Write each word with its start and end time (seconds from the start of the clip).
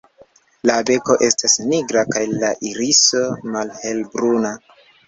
La 0.69 0.77
beko 0.89 1.17
estas 1.27 1.59
nigra 1.67 2.05
kaj 2.17 2.25
la 2.33 2.53
iriso 2.73 3.25
malhelbruna. 3.59 4.61